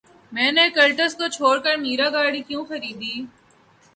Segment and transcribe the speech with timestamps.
[0.31, 3.13] میں نے کلٹس کو چھوڑ کر میرا گاڑی کیوں خریدی